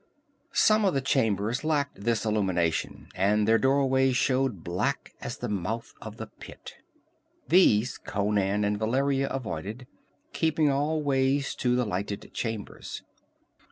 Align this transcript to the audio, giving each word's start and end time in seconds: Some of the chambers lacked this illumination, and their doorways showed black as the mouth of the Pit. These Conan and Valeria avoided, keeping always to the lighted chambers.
Some 0.55 0.83
of 0.83 0.95
the 0.95 1.01
chambers 1.01 1.63
lacked 1.63 2.01
this 2.05 2.25
illumination, 2.25 3.09
and 3.13 3.47
their 3.47 3.59
doorways 3.59 4.17
showed 4.17 4.63
black 4.63 5.13
as 5.21 5.37
the 5.37 5.47
mouth 5.47 5.93
of 6.01 6.17
the 6.17 6.25
Pit. 6.25 6.73
These 7.49 7.99
Conan 7.99 8.63
and 8.63 8.79
Valeria 8.79 9.29
avoided, 9.29 9.85
keeping 10.33 10.71
always 10.71 11.53
to 11.53 11.75
the 11.75 11.85
lighted 11.85 12.31
chambers. 12.33 13.03